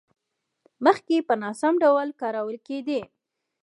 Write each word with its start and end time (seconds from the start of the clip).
مخکې 0.85 1.15
په 1.27 1.33
ناسم 1.41 1.73
ډول 1.83 2.07
کارول 2.21 2.57
کېدې. 2.67 3.01